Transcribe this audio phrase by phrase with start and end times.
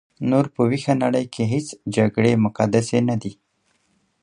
[0.29, 3.33] نور په ویښه نړۍ کې هیڅ جګړې مقدسې نه دي.